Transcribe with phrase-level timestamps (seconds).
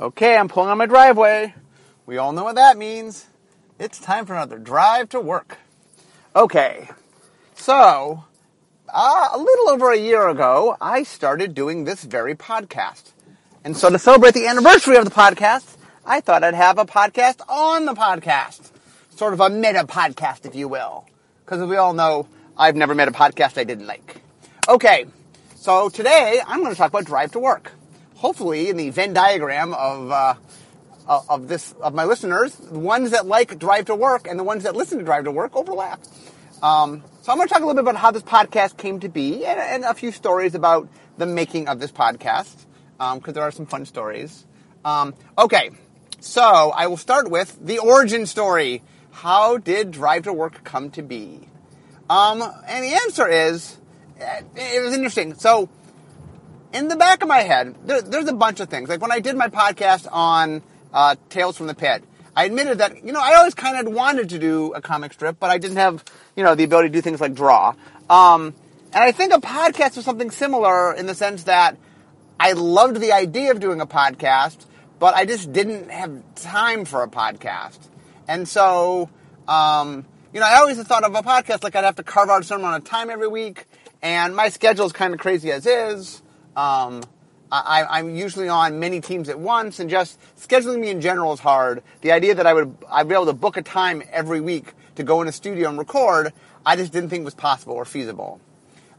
[0.00, 1.54] Okay, I'm pulling on my driveway.
[2.06, 3.26] We all know what that means.
[3.80, 5.58] It's time for another drive to work.
[6.36, 6.88] Okay,
[7.56, 8.22] so
[8.88, 13.10] uh, a little over a year ago, I started doing this very podcast.
[13.64, 15.76] And so to celebrate the anniversary of the podcast,
[16.06, 18.70] I thought I'd have a podcast on the podcast.
[19.10, 21.06] Sort of a meta podcast, if you will.
[21.44, 24.20] Because as we all know, I've never met a podcast I didn't like.
[24.68, 25.06] Okay,
[25.56, 27.72] so today I'm going to talk about drive to work
[28.18, 30.34] hopefully in the Venn diagram of uh,
[31.28, 34.64] of this of my listeners, the ones that like Drive to Work and the ones
[34.64, 36.00] that listen to Drive to Work overlap.
[36.62, 39.08] Um, so I'm going to talk a little bit about how this podcast came to
[39.08, 43.44] be and, and a few stories about the making of this podcast because um, there
[43.44, 44.44] are some fun stories.
[44.84, 45.70] Um, okay,
[46.18, 48.82] so I will start with the origin story.
[49.12, 51.48] How did Drive to Work come to be?
[52.10, 53.76] Um, and the answer is
[54.18, 55.34] it was interesting.
[55.34, 55.68] So
[56.72, 58.88] in the back of my head, there, there's a bunch of things.
[58.88, 62.04] Like when I did my podcast on uh, Tales from the Pit,
[62.36, 65.40] I admitted that you know I always kind of wanted to do a comic strip,
[65.40, 66.04] but I didn't have
[66.36, 67.74] you know the ability to do things like draw.
[68.08, 68.54] Um,
[68.92, 71.76] and I think a podcast was something similar in the sense that
[72.40, 74.64] I loved the idea of doing a podcast,
[74.98, 77.78] but I just didn't have time for a podcast.
[78.26, 79.10] And so,
[79.46, 82.40] um, you know, I always thought of a podcast like I'd have to carve out
[82.40, 83.64] a certain amount of time every week,
[84.00, 86.22] and my schedule is kind of crazy as is.
[86.58, 87.04] Um,
[87.52, 91.38] I, am usually on many teams at once, and just scheduling me in general is
[91.38, 91.84] hard.
[92.00, 95.04] The idea that I would I'd be able to book a time every week to
[95.04, 96.32] go in a studio and record,
[96.66, 98.40] I just didn't think was possible or feasible.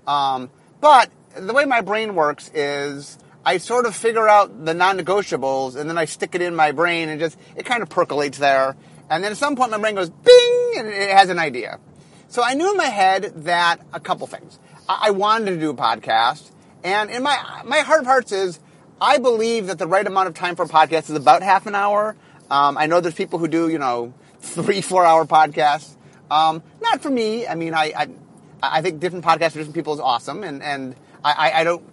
[0.08, 0.50] Um,
[0.80, 5.90] but the way my brain works is I sort of figure out the non-negotiables, and
[5.90, 8.78] then I stick it in my brain, and just it kind of percolates there.
[9.10, 11.78] And then at some point, my brain goes bing, and it has an idea.
[12.30, 14.58] So I knew in my head that a couple things.
[14.88, 16.52] I, I wanted to do a podcast
[16.84, 18.60] and in my my heart of hearts is
[19.02, 21.76] I believe that the right amount of time for a podcast is about half an
[21.76, 22.16] hour.
[22.50, 25.96] Um, I know there's people who do you know three four hour podcasts.
[26.32, 27.48] Um, not for me.
[27.48, 28.08] I mean, I, I,
[28.62, 31.84] I think different podcasts for different people is awesome, and and I, I don't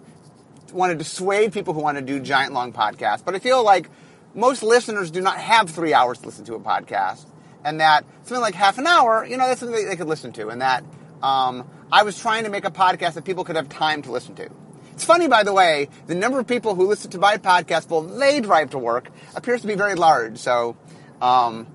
[0.73, 3.89] want to dissuade people who want to do giant long podcasts, but I feel like
[4.33, 7.25] most listeners do not have three hours to listen to a podcast,
[7.63, 10.31] and that something like half an hour, you know, that's something they, they could listen
[10.33, 10.83] to, and that
[11.23, 14.35] um, I was trying to make a podcast that people could have time to listen
[14.35, 14.49] to.
[14.97, 18.01] It's funny, by the way, the number of people who listen to my podcast while
[18.01, 20.39] they drive to work appears to be very large.
[20.39, 20.75] So,
[21.21, 21.67] um,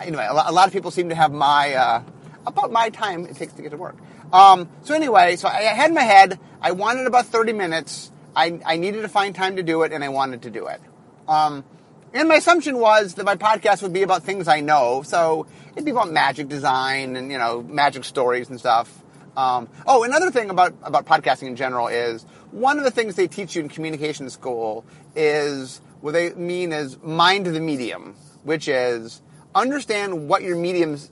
[0.00, 2.02] anyway, a lot, of people seem to have my uh,
[2.46, 3.98] about my time it takes to get to work.
[4.32, 8.10] Um, so anyway, so I had in my head I wanted about 30 minutes.
[8.34, 10.80] I, I needed to find time to do it, and I wanted to do it.
[11.28, 11.64] Um,
[12.14, 15.02] and my assumption was that my podcast would be about things I know.
[15.02, 19.01] So it'd be about magic design and you know magic stories and stuff.
[19.36, 23.28] Um, oh, another thing about, about podcasting in general is one of the things they
[23.28, 24.84] teach you in communication school
[25.16, 29.22] is what they mean is mind the medium, which is
[29.54, 31.10] understand what your medium's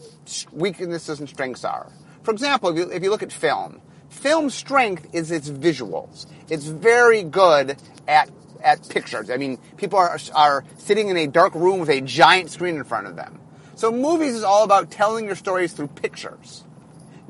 [0.52, 1.90] weaknesses and strengths are.
[2.22, 6.26] For example, if you, if you look at film, film strength is its visuals.
[6.48, 7.76] It's very good
[8.06, 8.30] at
[8.62, 9.30] at pictures.
[9.30, 12.84] I mean, people are, are sitting in a dark room with a giant screen in
[12.84, 13.40] front of them.
[13.74, 16.64] So movies is all about telling your stories through pictures.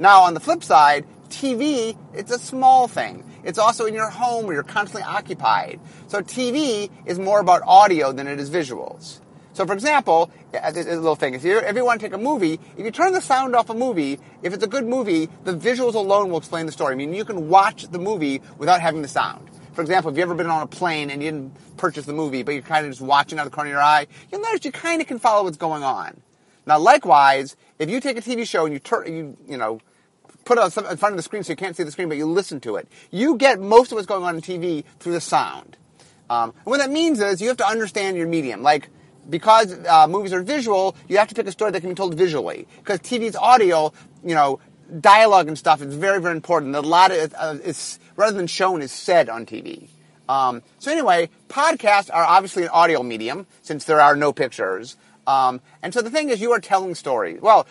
[0.00, 3.22] Now, on the flip side, TV, it's a small thing.
[3.44, 5.78] It's also in your home where you're constantly occupied.
[6.08, 9.20] So TV is more about audio than it is visuals.
[9.52, 11.34] So, for example, a little thing.
[11.34, 13.74] If you, you want to take a movie, if you turn the sound off a
[13.74, 16.94] movie, if it's a good movie, the visuals alone will explain the story.
[16.94, 19.50] I mean, you can watch the movie without having the sound.
[19.74, 22.42] For example, if you've ever been on a plane and you didn't purchase the movie,
[22.42, 24.64] but you're kind of just watching out of the corner of your eye, you'll notice
[24.64, 26.22] you kind of can follow what's going on.
[26.66, 29.80] Now, likewise, if you take a TV show and you turn, you, you know,
[30.50, 32.26] put it in front of the screen so you can't see the screen, but you
[32.26, 32.88] listen to it.
[33.12, 35.76] You get most of what's going on in TV through the sound.
[36.28, 38.62] Um, and what that means is you have to understand your medium.
[38.62, 38.88] Like,
[39.28, 42.14] because uh, movies are visual, you have to pick a story that can be told
[42.14, 42.66] visually.
[42.78, 43.92] Because TV's audio,
[44.24, 44.58] you know,
[45.00, 46.74] dialogue and stuff is very, very important.
[46.74, 49.88] A lot of uh, is rather than shown is said on TV.
[50.28, 54.96] Um, so anyway, podcasts are obviously an audio medium since there are no pictures.
[55.26, 57.40] Um, and so the thing is, you are telling stories.
[57.40, 57.66] Well,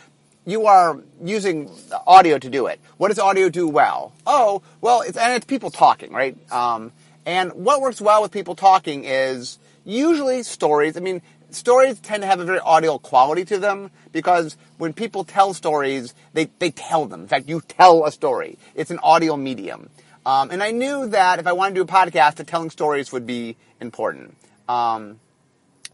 [0.50, 1.70] you are using
[2.08, 2.80] audio to do it.
[2.98, 4.14] What does audio do well?
[4.26, 6.36] Oh, well, it's, and it's people talking, right?
[6.52, 6.92] Um,
[7.26, 10.98] and what works well with people talking is usually stories.
[10.98, 15.24] I mean, stories tend to have a very audio quality to them because when people
[15.24, 17.22] tell stories, they, they tell them.
[17.22, 18.58] In fact, you tell a story.
[18.76, 19.90] It's an audio medium.
[20.26, 23.12] Um, and I knew that if I wanted to do a podcast, that telling stories
[23.12, 24.36] would be important.
[24.68, 25.20] Um,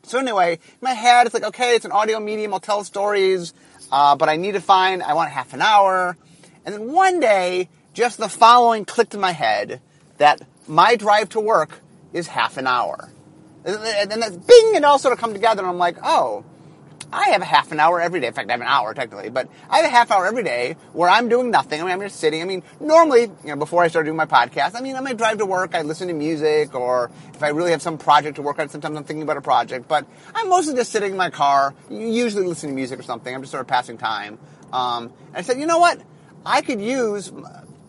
[0.03, 2.53] so anyway, in my head, it's like, okay, it's an audio medium.
[2.53, 3.53] I'll tell stories.
[3.91, 6.17] Uh, but I need to find, I want half an hour.
[6.65, 9.81] And then one day, just the following clicked in my head
[10.17, 11.79] that my drive to work
[12.13, 13.09] is half an hour.
[13.63, 16.43] And then that bing, it all sort of come together, and I'm like, oh,
[17.15, 18.27] I have a half an hour every day.
[18.27, 20.75] In fact, I have an hour technically, but I have a half hour every day
[20.91, 21.79] where I'm doing nothing.
[21.79, 22.41] I mean, I'm just sitting.
[22.41, 25.15] I mean, normally, you know, before I start doing my podcast, I mean, I might
[25.15, 28.41] drive to work, I listen to music, or if I really have some project to
[28.41, 31.29] work on, sometimes I'm thinking about a project, but I'm mostly just sitting in my
[31.29, 33.33] car, usually listening to music or something.
[33.33, 34.37] I'm just sort of passing time.
[34.73, 36.01] Um, and I said, you know what?
[36.45, 37.31] I could use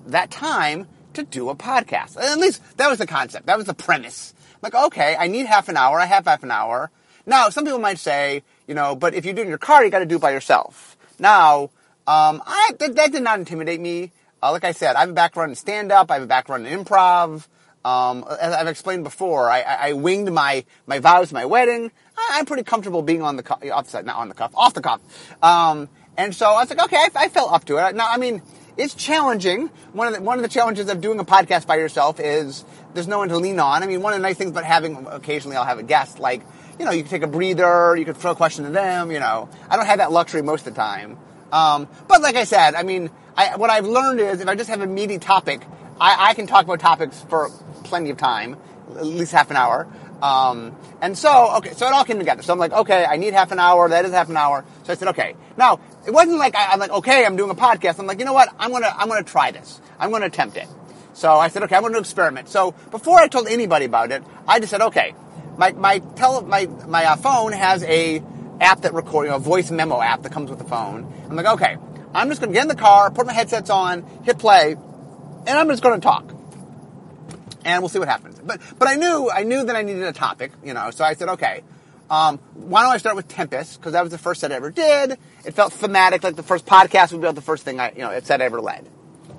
[0.07, 2.17] that time to do a podcast.
[2.17, 3.47] At least that was the concept.
[3.47, 4.35] That was the premise.
[4.55, 5.99] I'm like, okay, I need half an hour.
[5.99, 6.93] I have half an hour.
[7.27, 9.85] Now, some people might say, you know, but if you do it in your car,
[9.85, 10.97] you got to do it by yourself.
[11.19, 11.71] Now,
[12.07, 14.13] um, I, that, that, did not intimidate me.
[14.43, 16.11] Uh, like I said, I have a background in stand up.
[16.11, 17.47] I have a background in improv.
[17.85, 21.93] Um, as I've explained before, I, I, I, winged my, my vows, my wedding.
[22.19, 25.01] I, am pretty comfortable being on the cuff, not on the cuff, off the cuff.
[25.41, 27.95] Um, and so I was like, okay, I, I fell up to it.
[27.95, 28.43] Now, I mean,
[28.77, 29.69] it's challenging.
[29.93, 32.65] One of the, one of the challenges of doing a podcast by yourself is
[32.95, 33.83] there's no one to lean on.
[33.83, 36.43] I mean, one of the nice things about having occasionally I'll have a guest like
[36.79, 39.11] you know you can take a breather, you can throw a question to them.
[39.11, 41.19] You know, I don't have that luxury most of the time.
[41.53, 44.69] Um, but like I said, I mean, I, what I've learned is if I just
[44.71, 45.63] have a meaty topic,
[46.01, 47.51] I, I can talk about topics for
[47.85, 48.57] plenty of time,
[48.97, 49.87] at least half an hour.
[50.23, 52.43] Um, and so, okay, so it all came together.
[52.43, 53.89] So I'm like, okay, I need half an hour.
[53.89, 54.65] That is half an hour.
[54.85, 55.37] So I said, okay.
[55.57, 57.99] Now, it wasn't like I, am like, okay, I'm doing a podcast.
[57.99, 58.55] I'm like, you know what?
[58.59, 59.81] I'm gonna, I'm gonna try this.
[59.99, 60.69] I'm gonna attempt it.
[61.13, 62.49] So I said, okay, I'm gonna experiment.
[62.49, 65.15] So before I told anybody about it, I just said, okay,
[65.57, 68.23] my my tele, my my uh, phone has a
[68.61, 71.13] app that records, you know, a voice memo app that comes with the phone.
[71.29, 71.77] I'm like, okay,
[72.15, 75.69] I'm just gonna get in the car, put my headsets on, hit play, and I'm
[75.69, 76.37] just gonna talk
[77.67, 78.41] and we'll see what happens.
[78.43, 80.91] But but I knew I knew that I needed a topic, you know.
[80.93, 81.63] So I said, okay,
[82.09, 84.71] um, why don't I start with Tempest because that was the first set I ever
[84.71, 85.19] did.
[85.45, 88.19] It felt thematic, like the first podcast would be the first thing I you know
[88.21, 88.89] said I ever led.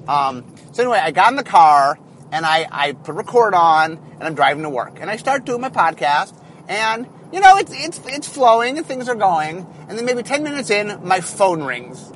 [0.07, 0.43] Um,
[0.73, 1.97] so anyway, I got in the car
[2.31, 5.61] and I I put record on and I'm driving to work and I start doing
[5.61, 6.33] my podcast
[6.67, 10.43] and you know it's it's it's flowing and things are going and then maybe ten
[10.43, 12.11] minutes in my phone rings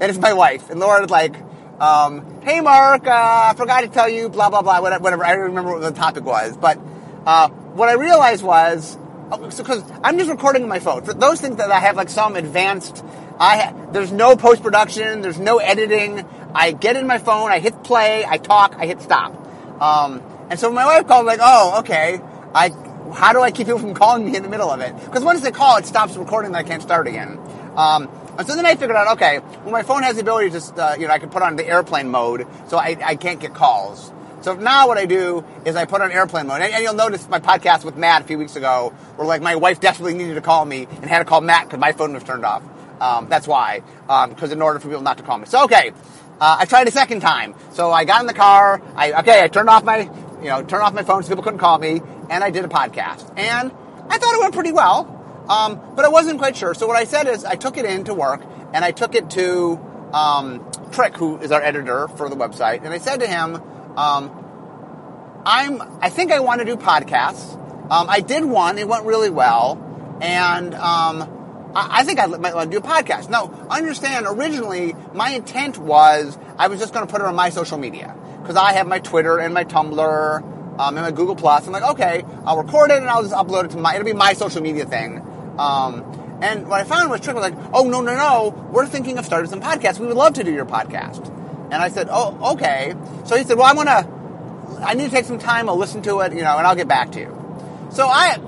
[0.00, 1.34] and it's my wife and Laura's like
[1.80, 5.24] um, hey, Mark, uh, I forgot to tell you, blah, blah, blah, whatever.
[5.24, 6.56] I don't remember what the topic was.
[6.56, 6.78] But
[7.24, 8.96] uh, what I realized was,
[9.30, 11.04] because oh, I'm just recording my phone.
[11.04, 13.04] For those things that I have like some advanced,
[13.38, 16.26] I ha- there's no post production, there's no editing.
[16.54, 19.47] I get in my phone, I hit play, I talk, I hit stop.
[19.80, 22.20] Um, and so my wife called like, oh, okay.
[22.54, 22.70] I
[23.14, 24.94] how do I keep people from calling me in the middle of it?
[25.04, 27.38] Because once they call, it stops recording, and I can't start again.
[27.76, 28.08] Um,
[28.38, 30.78] and so then I figured out, okay, well, my phone has the ability to just,
[30.78, 33.54] uh, you know, I can put on the airplane mode, so I, I can't get
[33.54, 34.12] calls.
[34.42, 36.60] So now what I do is I put on airplane mode.
[36.60, 39.56] And, and you'll notice my podcast with Matt a few weeks ago, where like my
[39.56, 42.22] wife desperately needed to call me and had to call Matt because my phone was
[42.22, 42.62] turned off.
[43.00, 45.46] Um, that's why, because um, in order for people not to call me.
[45.46, 45.92] So okay,
[46.40, 47.54] uh, I tried a second time.
[47.72, 48.80] So I got in the car.
[48.94, 51.58] I okay, I turned off my, you know, turned off my phone so people couldn't
[51.58, 52.00] call me,
[52.30, 53.32] and I did a podcast.
[53.36, 53.72] And
[54.08, 55.14] I thought it went pretty well.
[55.48, 56.74] Um, but I wasn't quite sure.
[56.74, 58.42] So what I said is I took it in to work
[58.74, 59.80] and I took it to
[60.12, 63.56] um, Trick, who is our editor for the website, and I said to him,
[63.96, 65.82] um, "I'm.
[66.00, 67.54] I think I want to do podcasts.
[67.90, 68.78] Um, I did one.
[68.78, 69.78] It went really well,
[70.20, 71.37] and um,
[71.78, 73.28] I, I, think I might want to do a podcast.
[73.30, 74.26] Now, I understand.
[74.28, 78.16] Originally, my intent was I was just going to put it on my social media
[78.42, 81.66] because I have my Twitter and my Tumblr um, and my Google Plus.
[81.66, 83.94] I'm like, okay, I'll record it and I'll just upload it to my.
[83.94, 85.22] It'll be my social media thing."
[85.58, 89.18] Um, and what I found was Trick was like, oh, no, no, no, we're thinking
[89.18, 89.98] of starting some podcasts.
[89.98, 91.26] We would love to do your podcast.
[91.72, 92.94] And I said, oh, okay.
[93.24, 95.68] So he said, well, I want to, I need to take some time.
[95.68, 97.88] I'll listen to it, you know, and I'll get back to you.
[97.90, 98.38] So I,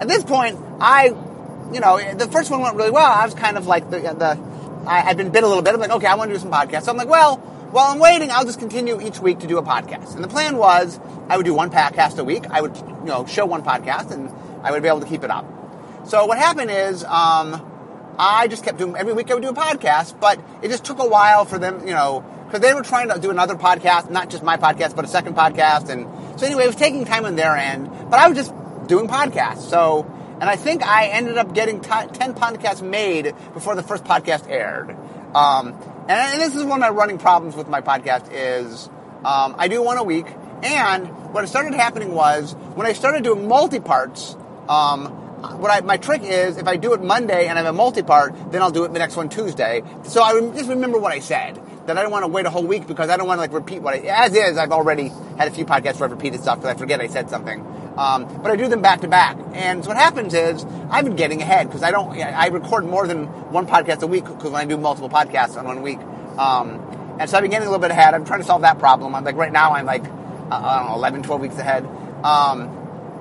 [0.00, 1.14] at this point, I,
[1.72, 3.10] you know, the first one went really well.
[3.10, 4.38] I was kind of like the, the
[4.86, 5.74] I had been bit a little bit.
[5.74, 6.84] I'm like, okay, I want to do some podcasts.
[6.84, 7.36] So I'm like, well,
[7.70, 10.14] while I'm waiting, I'll just continue each week to do a podcast.
[10.14, 10.98] And the plan was
[11.28, 12.44] I would do one podcast a week.
[12.50, 14.30] I would, you know, show one podcast and
[14.62, 15.46] I would be able to keep it up.
[16.06, 17.66] So what happened is, um,
[18.18, 20.98] I just kept doing every week I would do a podcast, but it just took
[20.98, 24.28] a while for them, you know, because they were trying to do another podcast, not
[24.28, 26.06] just my podcast, but a second podcast, and
[26.38, 27.88] so anyway, it was taking time on their end.
[28.10, 28.52] But I was just
[28.88, 30.02] doing podcasts, so
[30.40, 34.48] and I think I ended up getting t- ten podcasts made before the first podcast
[34.48, 34.90] aired.
[35.34, 35.74] Um,
[36.08, 38.88] and, and, this is one of my running problems with my podcast is
[39.24, 40.26] um, I do one a week,
[40.62, 44.36] and what started happening was when I started doing multi parts.
[44.68, 47.76] Um, what I, my trick is if I do it Monday and I have a
[47.76, 49.82] multi-part, then I'll do it the next one Tuesday.
[50.04, 51.58] So I just remember what I said.
[51.90, 53.52] That I don't want to wait a whole week because I don't want to like
[53.52, 53.98] repeat what I.
[53.98, 57.00] As is, I've already had a few podcasts where I've repeated stuff because I forget
[57.00, 57.60] I said something.
[57.96, 61.16] Um, but I do them back to back, and so what happens is I've been
[61.16, 62.16] getting ahead because I don't.
[62.16, 65.66] I record more than one podcast a week because when I do multiple podcasts on
[65.66, 65.98] one week,
[66.38, 66.78] um,
[67.18, 68.14] and so I've been getting a little bit ahead.
[68.14, 69.16] I'm trying to solve that problem.
[69.16, 71.86] I'm like right now I'm like I don't know 11, 12 weeks ahead.
[72.24, 72.76] Um,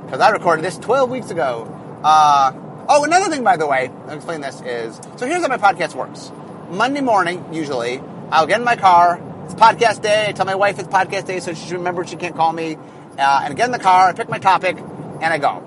[0.05, 1.67] because I recorded this 12 weeks ago.
[2.03, 2.51] Uh,
[2.87, 5.95] oh, another thing, by the way, I'll explain this is so here's how my podcast
[5.95, 6.31] works.
[6.69, 9.19] Monday morning, usually, I'll get in my car.
[9.45, 10.27] It's podcast day.
[10.27, 12.75] I tell my wife it's podcast day, so she remembers she can't call me.
[12.75, 15.65] Uh, and I get in the car, I pick my topic, and I go.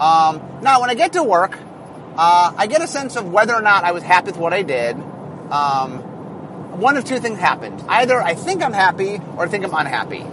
[0.00, 1.58] Um, now, when I get to work,
[2.16, 4.62] uh, I get a sense of whether or not I was happy with what I
[4.62, 4.96] did.
[5.50, 5.98] Um,
[6.80, 7.82] one of two things happened.
[7.88, 10.24] Either I think I'm happy or I think I'm unhappy.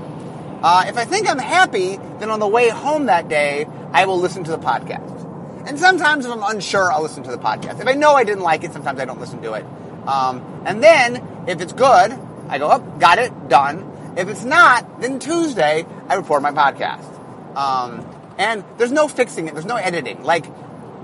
[0.62, 4.18] Uh, if I think I'm happy, then on the way home that day, I will
[4.18, 5.68] listen to the podcast.
[5.68, 7.82] And sometimes if I'm unsure, I'll listen to the podcast.
[7.82, 9.66] If I know I didn't like it, sometimes I don't listen to it.
[10.08, 12.12] Um, and then, if it's good,
[12.50, 14.14] I go, oh, got it, done.
[14.18, 17.10] If it's not, then Tuesday, I record my podcast.
[17.56, 18.08] Um,
[18.38, 20.24] and there's no fixing it, there's no editing.
[20.24, 20.46] Like,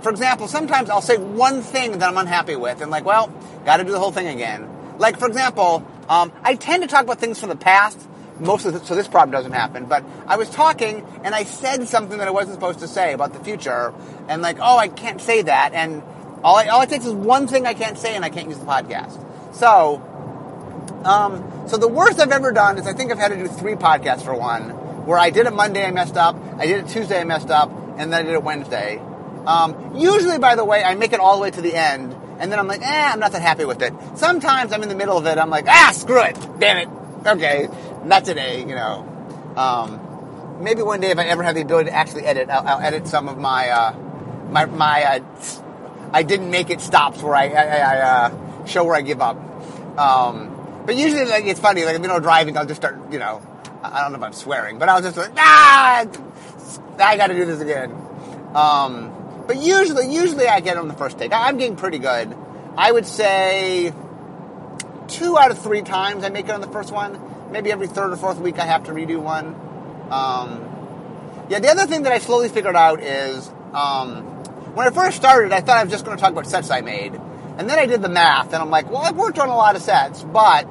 [0.01, 3.27] for example, sometimes I'll say one thing that I'm unhappy with, and like, well,
[3.65, 4.68] got to do the whole thing again.
[4.98, 8.00] Like, for example, um, I tend to talk about things from the past,
[8.39, 9.86] most of the, so this problem doesn't happen.
[9.86, 13.34] But I was talking and I said something that I wasn't supposed to say about
[13.34, 13.94] the future,
[14.27, 16.03] and like, oh, I can't say that, and
[16.43, 18.58] all, I, all it takes is one thing I can't say, and I can't use
[18.58, 19.25] the podcast.
[19.55, 20.01] So,
[21.03, 23.75] um, so the worst I've ever done is I think I've had to do three
[23.75, 24.69] podcasts for one,
[25.05, 27.72] where I did it Monday, I messed up, I did it Tuesday, I messed up,
[27.98, 29.01] and then I did it Wednesday.
[29.46, 32.51] Um, usually, by the way, I make it all the way to the end, and
[32.51, 33.93] then I'm like, eh, I'm not that happy with it.
[34.15, 36.89] Sometimes I'm in the middle of it, I'm like, ah, screw it, damn it,
[37.25, 37.67] okay,
[38.05, 39.05] not today, you know.
[39.55, 42.81] Um, maybe one day if I ever have the ability to actually edit, I'll, I'll
[42.81, 43.93] edit some of my uh,
[44.50, 45.19] my my uh,
[46.12, 49.38] I didn't make it stops where I, I, I uh, show where I give up.
[49.98, 53.20] Um, but usually, like it's funny, like if you know driving, I'll just start, you
[53.20, 53.42] know,
[53.84, 56.06] I don't know if I'm swearing, but I was just like, ah,
[57.00, 57.92] I got to do this again.
[58.56, 61.32] Um, but usually, usually I get on the first take.
[61.34, 62.36] I'm getting pretty good.
[62.78, 63.94] I would say
[65.08, 67.20] two out of three times I make it on the first one.
[67.51, 69.56] Maybe every third or fourth week I have to redo one.
[70.12, 70.66] Um,
[71.50, 74.38] yeah, the other thing that I slowly figured out is um,
[74.79, 76.79] when I first started, I thought I was just going to talk about sets I
[76.79, 77.13] made.
[77.57, 79.75] And then I did the math, and I'm like, well, I've worked on a lot
[79.75, 80.69] of sets, but,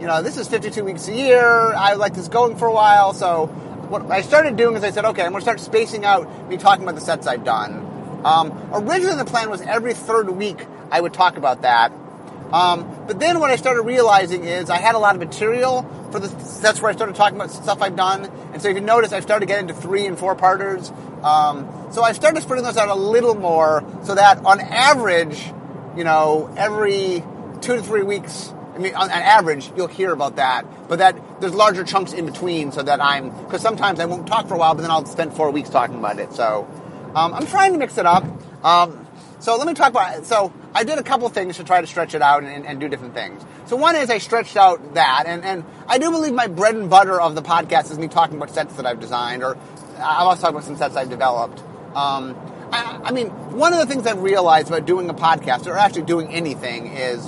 [0.00, 1.74] you know, this is 52 weeks a year.
[1.74, 3.48] I like this going for a while, so
[3.90, 6.56] what I started doing is I said, okay, I'm going to start spacing out me
[6.56, 8.22] talking about the sets I've done.
[8.24, 11.92] Um, originally, the plan was every third week I would talk about that.
[12.52, 15.82] Um, but then what I started realizing is I had a lot of material
[16.12, 16.28] for the
[16.60, 18.26] that's where I started talking about stuff I've done.
[18.52, 20.92] And so if you notice, I've started getting into three and four parters.
[21.22, 25.42] Um, so I started spreading those out a little more so that on average,
[25.96, 27.24] you know, every
[27.60, 30.66] two to three weeks, I mean, on, on average, you'll hear about that.
[30.88, 34.48] But that there's larger chunks in between so that I'm, because sometimes I won't talk
[34.48, 36.32] for a while, but then I'll spend four weeks talking about it.
[36.34, 36.68] So
[37.14, 38.24] um, I'm trying to mix it up.
[38.64, 39.01] Um,
[39.42, 40.24] so let me talk about.
[40.24, 42.88] So I did a couple things to try to stretch it out and, and, do
[42.88, 43.44] different things.
[43.66, 46.88] So one is I stretched out that, and, and I do believe my bread and
[46.88, 49.58] butter of the podcast is me talking about sets that I've designed, or
[49.96, 51.60] I've also talked about some sets I've developed.
[51.96, 52.36] Um,
[52.70, 56.02] I, I mean, one of the things I've realized about doing a podcast, or actually
[56.02, 57.26] doing anything, is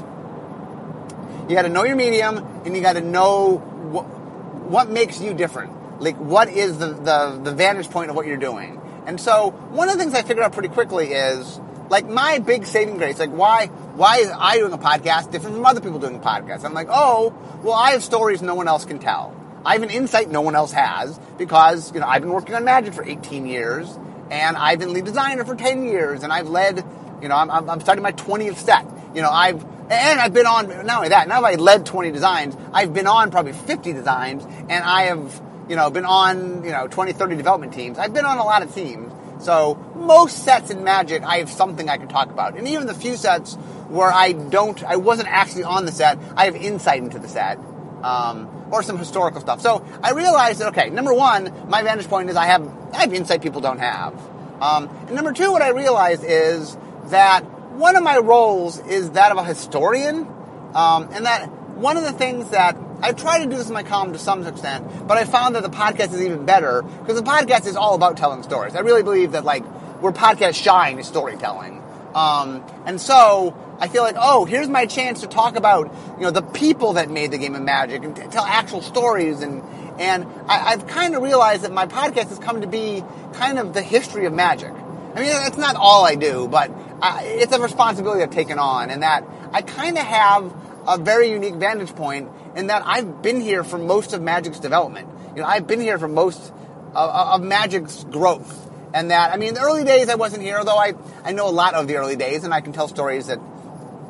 [1.49, 5.35] you got to know your medium, and you got to know what, what makes you
[5.35, 6.00] different.
[6.00, 8.80] Like, what is the, the, the vantage point of what you're doing?
[9.04, 12.67] And so, one of the things I figured out pretty quickly is like my big
[12.67, 16.17] saving grace, like why why is I doing a podcast different from other people doing
[16.17, 16.64] a podcast?
[16.64, 19.35] I'm like, oh, well, I have stories no one else can tell.
[19.64, 22.64] I have an insight no one else has because you know I've been working on
[22.64, 23.99] Magic for 18 years,
[24.31, 26.85] and I've been lead designer for 10 years, and I've led,
[27.23, 28.87] you know, I'm, I'm starting my 20th set.
[29.14, 32.57] You know, I've and I've been on not only that, now I led 20 designs,
[32.73, 36.87] I've been on probably 50 designs, and I have you know been on you know
[36.88, 37.99] 20, 30 development teams.
[37.99, 39.12] I've been on a lot of teams.
[39.45, 42.95] So most sets in Magic, I have something I can talk about, and even the
[42.95, 43.57] few sets
[43.89, 47.59] where I don't, I wasn't actually on the set, I have insight into the set.
[48.03, 49.61] Um, or some historical stuff.
[49.61, 53.15] So I realized that okay, number one, my vantage point is I have I have
[53.15, 54.13] insight people don't have.
[54.61, 59.33] Um, and number two, what I realized is that one of my roles is that
[59.33, 60.27] of a historian,
[60.75, 63.83] um, and that one of the things that I try to do this in my
[63.83, 67.27] column to some extent, but I found that the podcast is even better because the
[67.27, 68.75] podcast is all about telling stories.
[68.75, 69.65] I really believe that like
[70.01, 71.83] where podcasts shine is storytelling.
[72.15, 76.31] Um, and so I feel like, oh, here's my chance to talk about you know
[76.31, 79.63] the people that made the game of Magic and t- tell actual stories and
[79.99, 83.75] and I, have kind of realized that my podcast has come to be kind of
[83.75, 84.73] the history of Magic.
[84.73, 88.91] I mean, it's not all I do, but I, it's a responsibility I've taken on,
[88.91, 90.55] and that I kind of have
[90.87, 95.09] a very unique vantage point in that I've been here for most of Magic's development.
[95.35, 96.53] You know, I've been here for most
[96.95, 98.71] of, of Magic's growth.
[98.95, 100.93] And that, I mean, in the early days I wasn't here, although I,
[101.25, 103.39] I know a lot of the early days and I can tell stories that,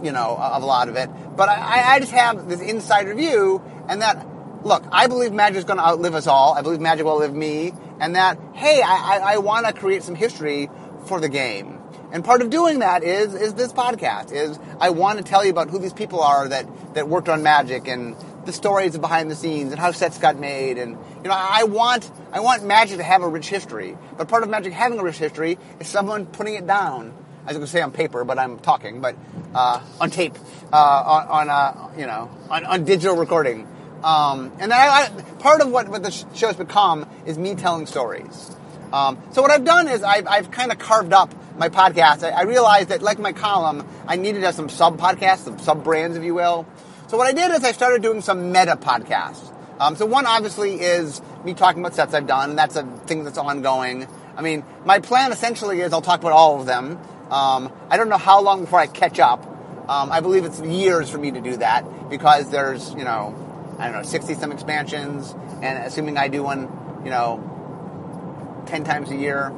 [0.02, 1.08] you know, of a lot of it.
[1.36, 4.26] But I, I just have this insider view and that,
[4.62, 6.52] look, I believe Magic is going to outlive us all.
[6.52, 7.72] I believe Magic will outlive me.
[8.00, 10.68] and that hey, I, I, I want to create some history
[11.06, 11.80] for the game.
[12.12, 14.30] And part of doing that is is this podcast.
[14.32, 17.42] Is I want to tell you about who these people are that that worked on
[17.42, 18.14] Magic and
[18.46, 20.78] the stories behind the scenes and how sets got made.
[20.78, 23.96] And you know, I want I want Magic to have a rich history.
[24.16, 27.14] But part of Magic having a rich history is someone putting it down.
[27.42, 29.16] I was going to say on paper, but I'm talking, but
[29.54, 30.34] uh, on tape,
[30.72, 33.68] uh, on, on uh, you know, on, on digital recording.
[34.02, 37.54] Um, and then I, I, part of what, what the show has become is me
[37.54, 38.54] telling stories.
[38.94, 42.22] Um, so what I've done is I've, I've kind of carved up my podcast.
[42.22, 45.58] I, I, realized that, like my column, I needed to have some sub podcasts, some
[45.58, 46.66] sub brands, if you will.
[47.14, 49.54] So what I did is I started doing some meta podcasts.
[49.78, 53.22] Um, so one obviously is me talking about sets I've done, and that's a thing
[53.22, 54.08] that's ongoing.
[54.36, 56.98] I mean, my plan essentially is I'll talk about all of them.
[57.30, 59.46] Um, I don't know how long before I catch up.
[59.88, 63.32] Um, I believe it's years for me to do that because there's, you know,
[63.78, 66.62] I don't know, 60 some expansions, and assuming I do one,
[67.04, 69.52] you know, 10 times a year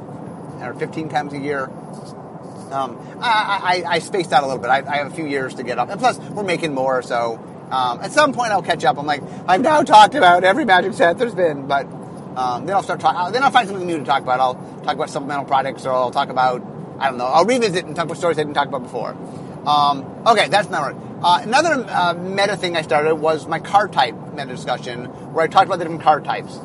[0.61, 1.71] or 15 times a year.
[2.71, 4.69] Um, I, I, I, spaced out a little bit.
[4.69, 5.89] I, I, have a few years to get up.
[5.89, 7.39] And plus, we're making more, so
[7.71, 8.97] um, at some point I'll catch up.
[8.97, 11.85] I'm like, I've now talked about every Magic set there's been, but
[12.37, 13.33] um, then I'll start talking.
[13.33, 14.39] Then I'll find something new to talk about.
[14.39, 16.61] I'll talk about supplemental products, or I'll talk about,
[16.99, 19.17] I don't know, I'll revisit and talk about stories I didn't talk about before.
[19.65, 21.07] Um, okay, that's not right.
[21.21, 25.47] Uh, another uh, meta thing I started was my card type meta discussion, where I
[25.47, 26.57] talked about the different card types.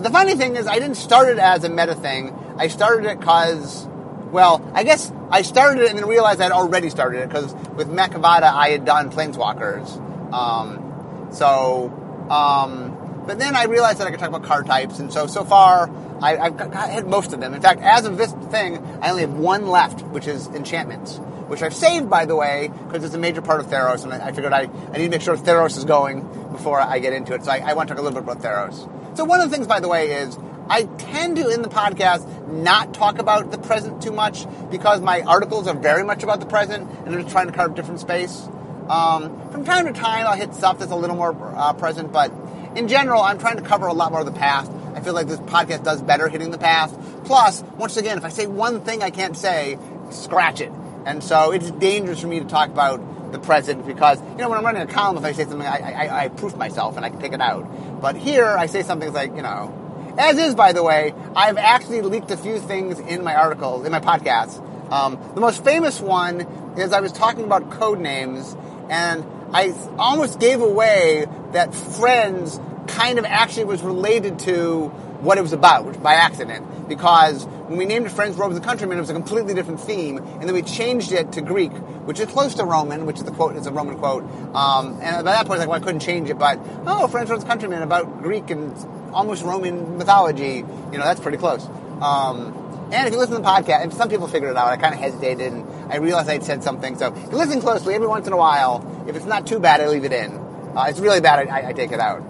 [0.00, 2.34] The funny thing is, I didn't start it as a meta thing.
[2.56, 3.86] I started it because,
[4.32, 7.88] well, I guess I started it and then realized I'd already started it because with
[7.88, 10.09] Matt I had done Planeswalkers.
[10.32, 11.88] Um, so,
[12.30, 15.44] um, but then I realized that I could talk about card types, and so so
[15.44, 15.90] far
[16.22, 17.54] I, have hit most of them.
[17.54, 21.20] In fact, as of this thing, I only have one left, which is enchantments
[21.50, 24.28] which I've saved, by the way, because it's a major part of Theros, and I,
[24.28, 26.20] I figured I, I need to make sure Theros is going
[26.52, 27.44] before I get into it.
[27.44, 29.16] So I, I want to talk a little bit about Theros.
[29.16, 32.48] So one of the things, by the way, is I tend to, in the podcast,
[32.48, 36.46] not talk about the present too much because my articles are very much about the
[36.46, 38.48] present, and I'm just trying to carve different space.
[38.90, 42.32] Um, from time to time, I'll hit stuff that's a little more uh, present, but
[42.74, 44.72] in general, I'm trying to cover a lot more of the past.
[44.96, 46.98] I feel like this podcast does better hitting the past.
[47.24, 49.78] Plus, once again, if I say one thing I can't say,
[50.10, 50.72] scratch it.
[51.06, 54.58] And so it's dangerous for me to talk about the present because, you know, when
[54.58, 57.10] I'm running a column, if I say something, I, I, I proof myself and I
[57.10, 58.00] can take it out.
[58.00, 59.72] But here, I say something like, you know,
[60.18, 63.92] as is, by the way, I've actually leaked a few things in my articles, in
[63.92, 64.60] my podcasts.
[64.90, 66.40] Um, the most famous one
[66.76, 68.56] is I was talking about code names,
[68.90, 74.88] and I almost gave away that Friends kind of actually was related to
[75.20, 78.66] what it was about which by accident because when we named it Friends Romans the
[78.66, 81.70] Countrymen, it was a completely different theme, and then we changed it to Greek,
[82.04, 84.24] which is close to Roman, which is the quote, is a Roman quote.
[84.54, 87.38] Um, and by that point, like, well, I couldn't change it, but oh, Friends the
[87.46, 88.74] Countrymen about Greek and
[89.14, 90.64] almost Roman mythology.
[90.90, 91.64] You know, that's pretty close.
[92.00, 94.76] Um, and if you listen to the podcast, and some people figured it out, I
[94.76, 96.98] kind of hesitated, and I realized I'd said something.
[96.98, 99.80] So if you listen closely, every once in a while, if it's not too bad,
[99.80, 100.32] I leave it in.
[100.76, 102.22] Uh, it's really bad, I, I, take it out.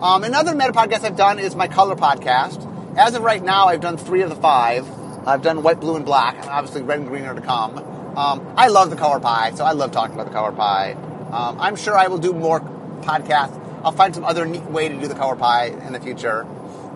[0.00, 2.96] Um, another meta podcast I've done is my color podcast.
[2.96, 4.86] As of right now, I've done three of the five.
[5.26, 7.78] I've done white, blue, and black, and obviously red and green are to come.
[8.16, 10.92] Um, I love the color pie, so I love talking about the color pie.
[10.92, 12.60] Um, I'm sure I will do more
[13.02, 13.60] podcasts.
[13.84, 16.46] I'll find some other neat way to do the color pie in the future.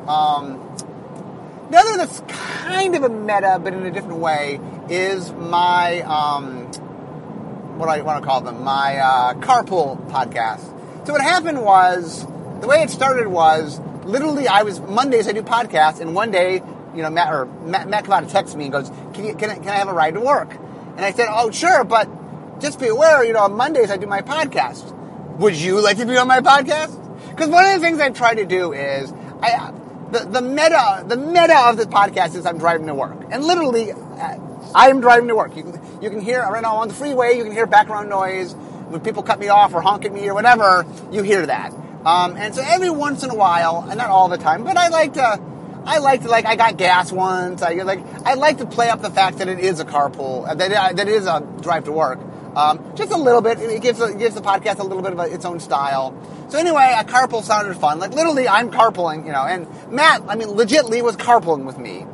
[0.08, 0.69] Um,
[1.70, 6.66] the other that's kind of a meta, but in a different way, is my um,
[7.78, 8.62] what do I want to call them?
[8.62, 10.66] My uh, carpool podcast.
[11.06, 12.26] So what happened was
[12.60, 16.62] the way it started was literally, I was Mondays I do podcasts, and one day,
[16.94, 19.54] you know, Matt or Matt, Matt Cavotta texts me and goes, "Can you can I,
[19.56, 20.52] can I have a ride to work?"
[20.96, 22.08] And I said, "Oh, sure, but
[22.60, 24.92] just be aware, you know, on Mondays I do my podcast.
[25.38, 26.96] Would you like to be on my podcast?"
[27.30, 29.72] Because one of the things I try to do is I
[30.10, 33.92] the, the meta the meta of this podcast is I'm driving to work, and literally,
[33.92, 35.56] I am driving to work.
[35.56, 37.36] You can you can hear right now on the freeway.
[37.36, 40.34] You can hear background noise when people cut me off or honk at me or
[40.34, 40.84] whatever.
[41.12, 41.72] You hear that.
[42.04, 44.88] Um, and so every once in a while, and not all the time, but I
[44.88, 45.40] like to,
[45.84, 47.62] I like to like I got gas once.
[47.62, 50.54] I like I like to play up the fact that it is a carpool, uh,
[50.54, 52.18] that that it is a drive to work.
[52.56, 53.60] Um, just a little bit.
[53.60, 56.14] It gives it gives the podcast a little bit of a, its own style.
[56.48, 57.98] So anyway, a carpool sounded fun.
[57.98, 59.44] Like literally, I'm carpooling, you know.
[59.44, 62.06] And Matt, I mean, legitly was carpooling with me.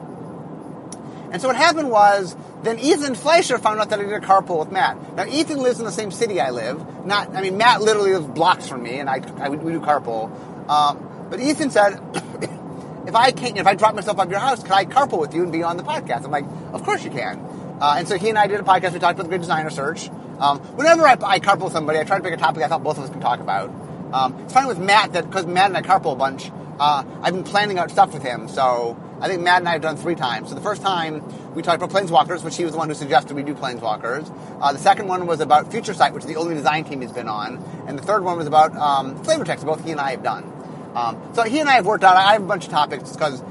[1.33, 4.59] And so what happened was then Ethan Fleischer found out that I did a carpool
[4.59, 5.17] with Matt.
[5.17, 7.07] Now Ethan lives in the same city I live.
[7.07, 10.31] Not, I mean, Matt literally lives blocks from me, and I, I we do carpool.
[10.69, 12.01] Um, but Ethan said,
[13.07, 15.43] if I can't, if I drop myself off your house, can I carpool with you
[15.43, 16.25] and be on the podcast?
[16.25, 17.56] I'm like, of course you can.
[17.81, 18.93] Uh, and so he and I did a podcast.
[18.93, 20.09] We talked about the Great Designer Search.
[20.39, 22.83] Um, whenever I, I, carpool with somebody, I try to pick a topic I thought
[22.83, 23.71] both of us can talk about.
[24.13, 27.35] Um, it's funny with Matt that because Matt and I carpool a bunch, uh, I've
[27.35, 28.49] been planning out stuff with him.
[28.49, 30.51] So I think Matt and I have done three times.
[30.51, 31.23] So the first time
[31.55, 34.31] we talked about Planeswalkers, which he was the one who suggested we do Planeswalkers.
[34.61, 37.13] Uh, the second one was about Future Sight, which is the only design team he's
[37.13, 37.57] been on.
[37.87, 40.53] And the third one was about um, flavor text, both he and I have done.
[40.95, 43.43] Um, so he and I have worked out, I have a bunch of topics because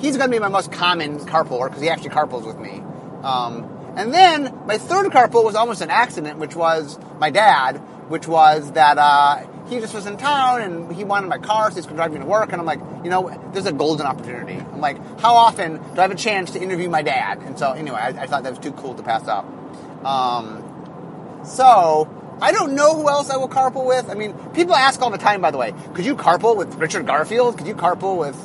[0.00, 2.82] he's going to be my most common carpooler because he actually carpools with me.
[3.22, 3.64] Um,
[3.96, 7.78] and then my third carpool was almost an accident, which was my dad,
[8.08, 11.76] which was that uh, he just was in town and he wanted my car, so
[11.76, 12.52] he's going to drive me to work.
[12.52, 14.54] And I'm like, you know, there's a golden opportunity.
[14.54, 17.38] I'm like, how often do I have a chance to interview my dad?
[17.42, 19.44] And so anyway, I, I thought that was too cool to pass up.
[20.04, 22.08] Um, so
[22.40, 24.08] I don't know who else I will carpool with.
[24.10, 27.06] I mean, people ask all the time, by the way, could you carpool with Richard
[27.06, 27.58] Garfield?
[27.58, 28.36] Could you carpool with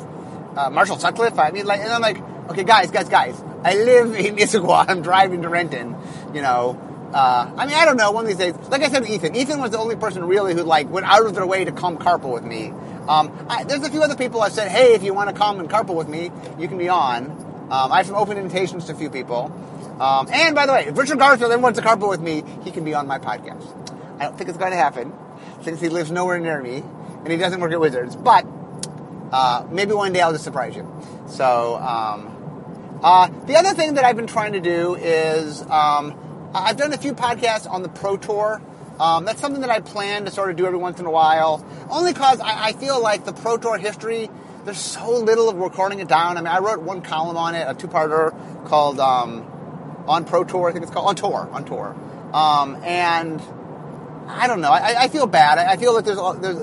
[0.58, 1.38] uh, Marshall Sutcliffe?
[1.38, 2.18] I mean, like, and I'm like,
[2.50, 3.44] okay, guys, guys, guys.
[3.64, 4.86] I live in Issaquah.
[4.88, 5.96] I'm driving to Renton.
[6.34, 6.80] You know,
[7.14, 8.12] uh, I mean, I don't know.
[8.12, 10.64] One of these days, like I said Ethan, Ethan was the only person really who
[10.64, 12.74] like went out of their way to come carpool with me.
[13.08, 15.60] Um, I, there's a few other people I said, hey, if you want to come
[15.60, 17.26] and carpool with me, you can be on.
[17.70, 19.52] Um, I have some open invitations to a few people.
[20.00, 22.72] Um, and by the way, if Richard Garfield ever wants to carpool with me, he
[22.72, 23.64] can be on my podcast.
[24.20, 25.14] I don't think it's going to happen
[25.62, 26.84] since he lives nowhere near me
[27.24, 28.16] and he doesn't work at Wizards.
[28.16, 28.46] But
[29.32, 30.88] uh, maybe one day I'll just surprise you.
[31.28, 32.33] So um,
[33.04, 36.98] uh, the other thing that I've been trying to do is um, I've done a
[36.98, 38.62] few podcasts on the Pro Tour.
[39.00, 41.66] Um, that's something that I plan to sort of do every once in a while,
[41.90, 44.30] only because I, I, feel like the Pro Tour history,
[44.66, 46.38] there's so little of recording it down.
[46.38, 48.32] I mean, I wrote one column on it, a two-parter
[48.68, 51.96] called um, On Pro Tour, I think it's called, On Tour, On Tour.
[52.34, 53.42] Um, and
[54.28, 55.58] I don't know, I, I feel bad.
[55.58, 56.58] I, I feel like there's a, there's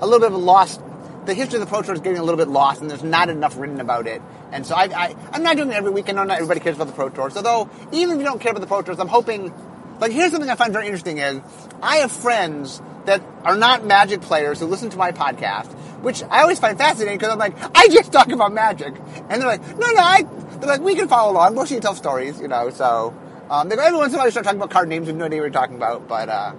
[0.00, 0.80] a little bit of a lost
[1.28, 3.28] the history of the Pro Tour is getting a little bit lost, and there's not
[3.28, 4.22] enough written about it.
[4.52, 6.16] And so I, I, am not doing it every weekend.
[6.16, 7.36] Know not everybody cares about the Pro Tours.
[7.36, 9.52] Although, even if you don't care about the Pro Tours, I'm hoping.
[10.00, 11.40] Like, here's something I find very interesting: is
[11.82, 16.42] I have friends that are not Magic players who listen to my podcast, which I
[16.42, 18.94] always find fascinating because I'm like, I just talk about Magic,
[19.28, 20.22] and they're like, no, no, I.
[20.58, 21.54] They're like, we can follow along.
[21.54, 22.70] Most of you tell stories, you know.
[22.70, 23.14] So
[23.50, 25.08] um, they go every once in a while, you start talking about card names, we
[25.08, 26.28] have no idea what you're talking about, but.
[26.28, 26.54] Uh,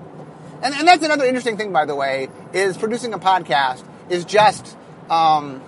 [0.61, 4.75] and, and that's another interesting thing, by the way, is producing a podcast is just
[5.09, 5.61] um,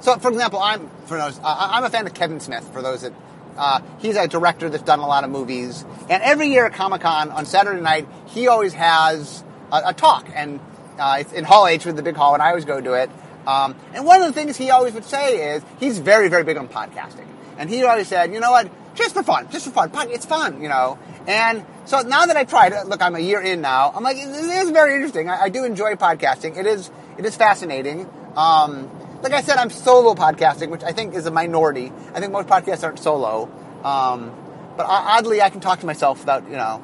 [0.00, 2.68] so, for example, I'm for those, uh, I'm a fan of Kevin Smith.
[2.72, 3.12] For those that
[3.56, 7.02] uh, he's a director that's done a lot of movies, and every year at Comic
[7.02, 10.60] Con on Saturday night, he always has a, a talk, and
[10.98, 13.10] uh, it's in Hall H with the big hall, and I always go to it.
[13.46, 16.56] Um, and one of the things he always would say is he's very, very big
[16.56, 17.26] on podcasting,
[17.58, 20.62] and he always said, you know what, just for fun, just for fun, it's fun,
[20.62, 20.98] you know.
[21.26, 23.92] And so now that I tried it, look, I'm a year in now.
[23.94, 25.28] I'm like, it is very interesting.
[25.28, 26.56] I, I do enjoy podcasting.
[26.56, 28.08] It is, it is fascinating.
[28.36, 28.90] Um,
[29.22, 31.92] like I said, I'm solo podcasting, which I think is a minority.
[32.14, 33.50] I think most podcasts aren't solo.
[33.84, 34.32] Um,
[34.76, 36.82] but oddly, I can talk to myself without, you know.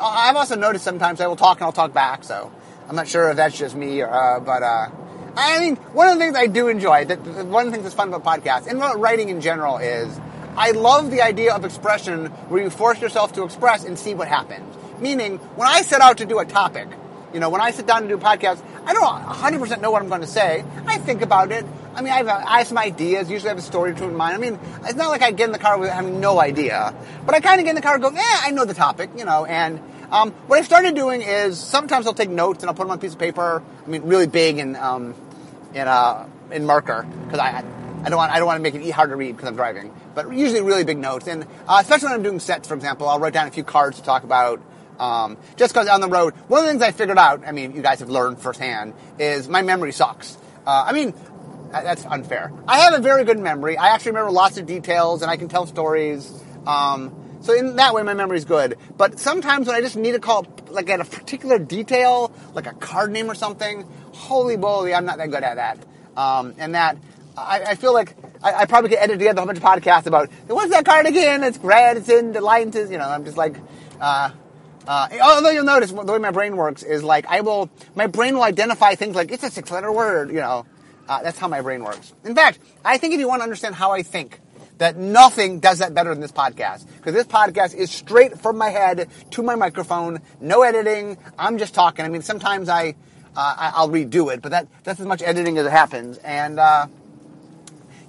[0.00, 2.50] I've also noticed sometimes I will talk and I'll talk back, so
[2.88, 4.88] I'm not sure if that's just me, or, uh, but uh,
[5.36, 7.94] I mean, one of the things I do enjoy, that one of the things that's
[7.94, 10.18] fun about podcasts and about writing in general is
[10.56, 14.28] I love the idea of expression where you force yourself to express and see what
[14.28, 14.76] happens.
[15.00, 16.88] Meaning, when I set out to do a topic,
[17.34, 20.00] you know, when I sit down to do a podcast, I don't 100% know what
[20.00, 20.64] I'm going to say.
[20.86, 21.66] I think about it.
[21.94, 23.28] I mean, I have, I have some ideas.
[23.28, 24.34] Usually I have a story or two in mind.
[24.34, 26.94] I mean, it's not like I get in the car with having no idea.
[27.26, 29.10] But I kind of get in the car and go, eh, I know the topic,
[29.16, 29.44] you know.
[29.44, 29.80] And
[30.12, 32.98] um, what I've started doing is sometimes I'll take notes and I'll put them on
[32.98, 33.62] a piece of paper.
[33.84, 35.14] I mean, really big and um,
[35.74, 37.64] in, uh, in marker because I,
[38.04, 39.92] I don't want I don't want to make it hard to read because I'm driving.
[40.14, 43.18] But usually really big notes, and uh, especially when I'm doing sets, for example, I'll
[43.18, 44.60] write down a few cards to talk about.
[44.98, 47.74] Um, just because on the road, one of the things I figured out, I mean,
[47.74, 50.36] you guys have learned firsthand, is my memory sucks.
[50.66, 51.14] Uh, I mean,
[51.70, 52.52] that's unfair.
[52.68, 53.76] I have a very good memory.
[53.76, 56.30] I actually remember lots of details, and I can tell stories.
[56.66, 58.78] Um, so in that way, my memory is good.
[58.96, 62.72] But sometimes when I just need to call, like at a particular detail, like a
[62.72, 65.78] card name or something, holy moly, I'm not that good at that.
[66.16, 66.96] Um, and that
[67.36, 70.30] I, I, feel like I, I, probably could edit together a bunch of podcasts about
[70.46, 71.42] what's that card again?
[71.42, 71.96] It's red.
[71.96, 72.76] It's in the lines.
[72.76, 73.56] You know, I'm just like.
[74.00, 74.30] Uh,
[74.86, 78.34] uh, although you'll notice the way my brain works is like I will, my brain
[78.34, 80.30] will identify things like it's a six-letter word.
[80.30, 80.66] You know,
[81.08, 82.12] uh, that's how my brain works.
[82.24, 84.40] In fact, I think if you want to understand how I think,
[84.78, 86.86] that nothing does that better than this podcast.
[86.96, 91.16] Because this podcast is straight from my head to my microphone, no editing.
[91.38, 92.04] I'm just talking.
[92.04, 92.96] I mean, sometimes I,
[93.36, 96.18] uh, I'll redo it, but that that's as much editing as it happens.
[96.18, 96.86] And uh,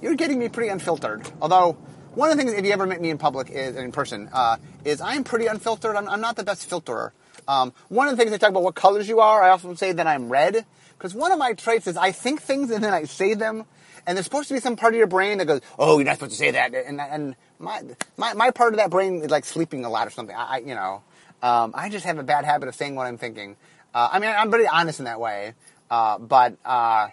[0.01, 1.29] you're getting me pretty unfiltered.
[1.41, 1.73] Although
[2.15, 4.57] one of the things, if you ever met me in public, is in person, uh,
[4.85, 5.95] is I'm pretty unfiltered.
[5.95, 7.11] I'm, I'm not the best filterer.
[7.47, 9.91] Um, one of the things they talk about what colors you are, I often say
[9.91, 10.65] that I'm red
[10.97, 13.65] because one of my traits is I think things and then I say them,
[14.07, 16.15] and there's supposed to be some part of your brain that goes, "Oh, you're not
[16.15, 17.81] supposed to say that," and and my
[18.17, 20.35] my, my part of that brain is like sleeping a lot or something.
[20.35, 21.01] I, you know,
[21.41, 23.57] um, I just have a bad habit of saying what I'm thinking.
[23.93, 25.53] Uh, I mean, I'm pretty honest in that way,
[25.89, 27.09] uh, but uh,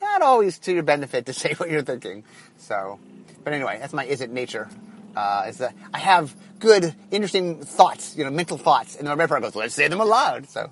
[0.00, 2.24] not always to your benefit to say what you're thinking.
[2.58, 2.98] So,
[3.44, 4.68] But anyway, that's my is it nature.
[5.16, 9.26] Uh, is that I have good, interesting thoughts, you know, mental thoughts, and then my
[9.26, 10.48] brain goes, let's say them aloud.
[10.48, 10.70] So,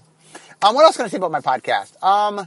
[0.62, 2.02] um, what else can I say about my podcast?
[2.02, 2.46] Um,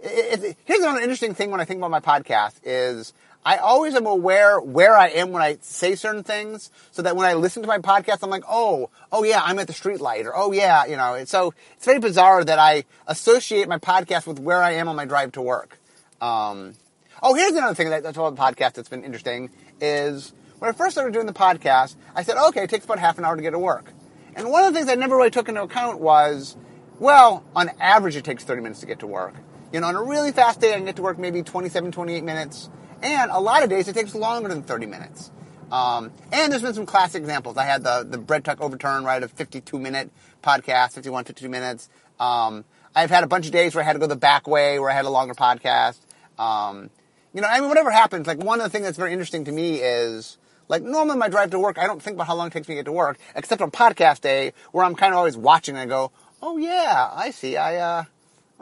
[0.00, 3.12] it, it, here's another interesting thing when I think about my podcast is
[3.44, 7.26] I always am aware where I am when I say certain things, so that when
[7.26, 10.36] I listen to my podcast, I'm like, oh, oh yeah, I'm at the streetlight, or
[10.36, 11.24] oh yeah, you know.
[11.24, 15.04] So it's very bizarre that I associate my podcast with where I am on my
[15.04, 15.78] drive to work.
[16.20, 16.74] Um,
[17.22, 20.32] oh, here's another thing that, that's about the podcast that's been interesting is
[20.62, 23.24] when I first started doing the podcast, I said, okay, it takes about half an
[23.24, 23.92] hour to get to work.
[24.36, 26.56] And one of the things I never really took into account was,
[27.00, 29.34] well, on average, it takes 30 minutes to get to work.
[29.72, 32.22] You know, on a really fast day, I can get to work maybe 27, 28
[32.22, 32.70] minutes.
[33.02, 35.32] And a lot of days, it takes longer than 30 minutes.
[35.72, 37.56] Um, and there's been some classic examples.
[37.56, 40.12] I had the, the bread tuck overturn, right, a 52 minute
[40.44, 41.88] podcast, 51, 52 minutes.
[42.20, 44.78] Um, I've had a bunch of days where I had to go the back way,
[44.78, 45.98] where I had a longer podcast.
[46.38, 46.88] Um,
[47.34, 49.52] you know, I mean, whatever happens, like one of the things that's very interesting to
[49.52, 52.52] me is, like normally my drive to work, I don't think about how long it
[52.52, 55.36] takes me to get to work, except on podcast day, where I'm kind of always
[55.36, 58.04] watching and I go, oh yeah, I see, I, uh,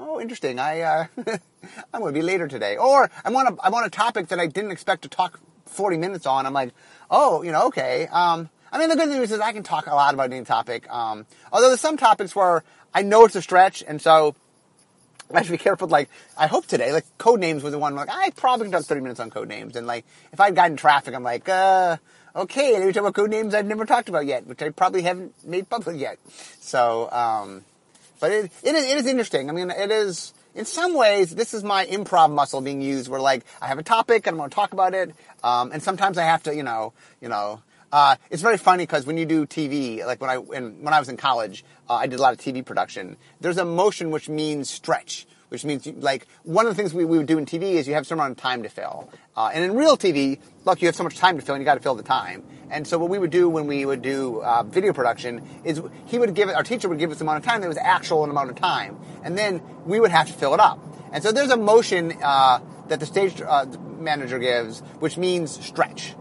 [0.01, 0.59] oh, interesting.
[0.59, 1.07] I uh,
[1.95, 4.47] I'm to be later today, or I'm on a I'm on a topic that I
[4.47, 6.47] didn't expect to talk 40 minutes on.
[6.47, 6.73] I'm like,
[7.11, 8.09] oh, you know, okay.
[8.09, 10.91] Um, I mean, the good news is I can talk a lot about any topic.
[10.91, 14.35] Um, although there's some topics where I know it's a stretch, and so
[15.35, 15.89] I have to be careful.
[15.89, 17.95] Like, I hope today, like, code names was the one.
[17.95, 20.77] Like, I probably can talk 30 minutes on code names, and like, if I'd gotten
[20.77, 21.97] traffic, I'm like, uh,
[22.35, 25.03] okay, let me talk about code names I've never talked about yet, which I probably
[25.03, 26.19] haven't made public yet.
[26.61, 27.65] So, um,
[28.21, 29.49] but it, it is, it is interesting.
[29.49, 33.21] I mean, it is, in some ways, this is my improv muscle being used where
[33.21, 35.15] like, I have a topic and I'm going to talk about it.
[35.43, 39.07] Um, and sometimes I have to, you know, you know, uh, it's very funny because
[39.07, 42.19] when you do TV, like when I, when, I was in college, uh, I did
[42.19, 43.17] a lot of TV production.
[43.41, 47.19] There's a motion which means stretch which means like one of the things we, we
[47.19, 49.11] would do in TV is you have some amount of time to fill.
[49.37, 51.65] Uh, and in real TV, look, you have so much time to fill and you
[51.65, 52.45] got to fill the time.
[52.71, 56.19] And so what we would do when we would do uh, video production is he
[56.19, 58.51] would give it, our teacher would give us amount of time that was actual amount
[58.51, 58.99] of time.
[59.25, 60.79] And then we would have to fill it up.
[61.13, 63.67] And so there's a motion uh, that the stage uh,
[63.99, 66.15] manager gives, which means stretch.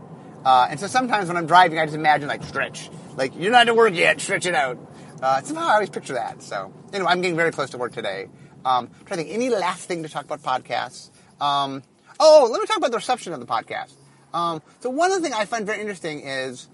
[0.45, 2.89] Uh, and so sometimes when I'm driving, I just imagine like stretch.
[3.15, 4.77] Like, you're not at work yet, stretch it out.
[5.21, 6.41] Uh, somehow I always picture that.
[6.41, 8.29] So anyway, I'm getting very close to work today.
[8.63, 11.09] Um, trying to think any last thing to talk about podcasts.
[11.41, 11.83] Um,
[12.19, 13.93] oh, let me talk about the reception of the podcast.
[14.33, 16.69] Um, so one of the things I find very interesting is,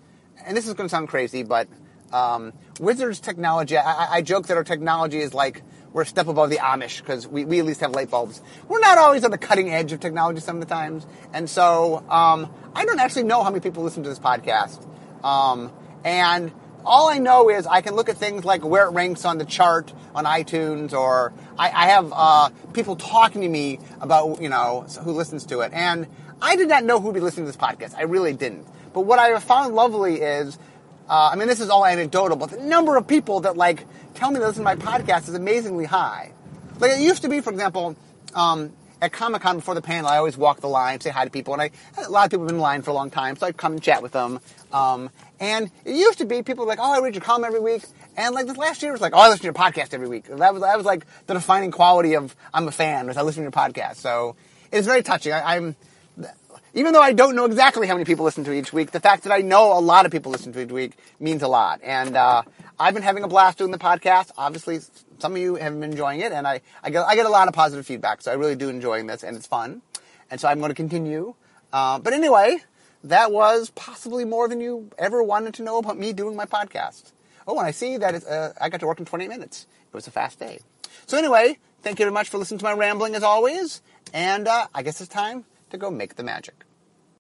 [0.45, 1.67] and this is going to sound crazy, but
[2.12, 3.78] um, Wizards technology.
[3.78, 5.63] I, I, joke that our technology is like
[5.95, 8.41] we're a step above the Amish because we, we at least have light bulbs.
[8.67, 12.03] We're not always on the cutting edge of technology some of the times, and so
[12.10, 14.86] um, I don't actually know how many people listen to this podcast.
[15.23, 15.71] Um,
[16.03, 16.51] and
[16.84, 19.45] all I know is I can look at things like where it ranks on the
[19.45, 24.86] chart on iTunes, or I, I have uh, people talking to me about, you know,
[25.01, 25.71] who listens to it.
[25.71, 26.08] And
[26.41, 27.95] I did not know who would be listening to this podcast.
[27.95, 28.67] I really didn't.
[28.93, 30.60] But what I found lovely is,
[31.08, 34.32] uh, I mean, this is all anecdotal, but the number of people that like tell
[34.32, 36.32] me to listen to my podcast is amazingly high.
[36.80, 37.95] Like it used to be, for example,
[38.34, 41.30] um, at Comic Con before the panel, I always walk the line, say hi to
[41.30, 43.36] people, and I a lot of people have been in line for a long time,
[43.36, 44.39] so I'd come and chat with them.
[44.71, 47.60] Um, and it used to be people were like, oh, I read your column every
[47.60, 47.84] week.
[48.15, 50.25] And like this last year was like, oh, I listen to your podcast every week.
[50.28, 53.41] That was, that was like the defining quality of I'm a fan was I listen
[53.41, 53.97] to your podcast.
[53.97, 54.38] So
[54.71, 55.34] it's very touching.
[55.34, 55.75] I, I'm,
[56.73, 59.23] even though I don't know exactly how many people listen to each week, the fact
[59.23, 61.82] that I know a lot of people listen to each week means a lot.
[61.84, 62.43] And, uh,
[62.77, 64.31] I've been having a blast doing the podcast.
[64.38, 64.79] Obviously,
[65.19, 67.47] some of you have been enjoying it and I, I get, I get a lot
[67.47, 68.21] of positive feedback.
[68.21, 69.81] So I really do enjoying this and it's fun.
[70.29, 71.35] And so I'm going to continue.
[71.71, 72.57] Uh, but anyway,
[73.05, 77.13] that was possibly more than you ever wanted to know about me doing my podcast.
[77.47, 79.67] Oh, and I see that uh, I got to work in 20 minutes.
[79.88, 80.59] It was a fast day.
[81.05, 83.81] So anyway, thank you very much for listening to my rambling as always.
[84.13, 86.64] And uh, I guess it's time to go make the magic.